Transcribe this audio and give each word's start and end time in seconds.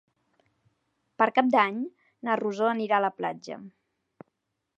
Per 1.21 1.27
Cap 1.35 1.51
d'Any 1.57 1.77
na 2.29 2.39
Rosó 2.43 2.71
anirà 2.73 2.99
a 3.01 3.05
la 3.09 3.13
platja. 3.21 3.61